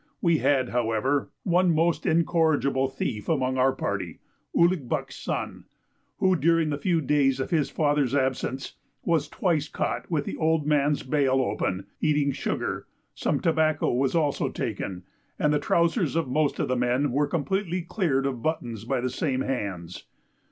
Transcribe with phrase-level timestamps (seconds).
[0.19, 4.17] We had, however, one most incorrigible thief among our party,
[4.57, 5.65] Ouligbuck's son,
[6.17, 10.65] who, during the few days of his fathers absence, was twice caught with the old
[10.65, 15.03] man's bale open, eating sugar; some tobacco was also taken,
[15.37, 19.09] and the trousers of most of the men were completely cleared of buttons by the
[19.11, 20.05] same hands.